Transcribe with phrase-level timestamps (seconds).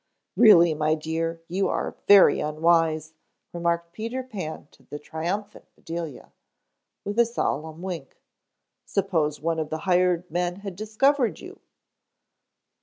[0.35, 3.13] "Really, my dear, you are very unwise,"
[3.53, 6.33] remarked Peter Pan to the triumphant Bedelia,
[7.05, 8.17] with a solemn wink.
[8.83, 11.59] "Suppose one of the hired men had discovered you?"